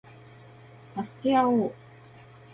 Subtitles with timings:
[0.97, 1.73] 助け合おう